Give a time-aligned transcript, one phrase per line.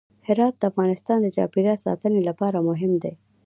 [0.27, 3.13] هرات د افغانستان د چاپیریال ساتنې لپاره مهم دی.